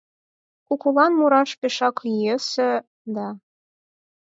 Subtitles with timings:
[0.67, 2.69] Кукулан мураш пешак йӧсӧ
[3.15, 3.27] да.